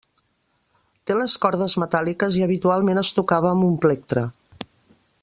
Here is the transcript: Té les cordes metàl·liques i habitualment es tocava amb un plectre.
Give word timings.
Té 1.09 1.17
les 1.17 1.35
cordes 1.43 1.75
metàl·liques 1.83 2.39
i 2.39 2.43
habitualment 2.49 3.03
es 3.05 3.15
tocava 3.19 3.55
amb 3.55 3.71
un 3.71 3.77
plectre. 3.85 4.29